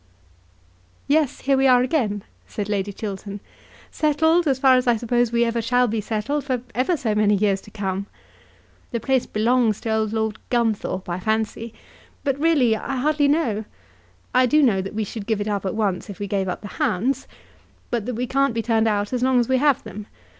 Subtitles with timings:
[1.07, 3.39] "Yes, here we are again," said Lady Chiltern,
[3.91, 7.35] "settled, as far as I suppose we ever shall be settled, for ever so many
[7.35, 8.07] years to come.
[8.89, 11.71] The place belongs to old Lord Gunthorpe, I fancy,
[12.23, 13.63] but really I hardly know.
[14.33, 16.61] I do know that we should give it up at once if we gave up
[16.61, 17.27] the hounds,
[17.91, 20.07] and that we can't be turned out as long as we have them.